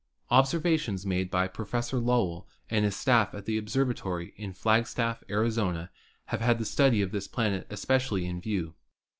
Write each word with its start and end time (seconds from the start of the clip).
Observations 0.31 1.05
made 1.05 1.29
by 1.29 1.47
Professor 1.47 1.99
Lowell 1.99 2.47
and 2.71 2.83
his 2.85 2.95
staff 2.95 3.35
at 3.35 3.45
the 3.45 3.59
observatory 3.59 4.33
at 4.41 4.57
Flagstaff, 4.57 5.23
Arizona, 5.29 5.91
have 6.33 6.41
had 6.41 6.57
the 6.57 6.65
study 6.65 7.03
of 7.03 7.11
this 7.11 7.27
planet 7.27 7.67
especially 7.69 8.25
in 8.25 8.41
view. 8.41 8.73